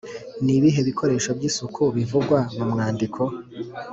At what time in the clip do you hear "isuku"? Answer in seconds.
1.49-1.81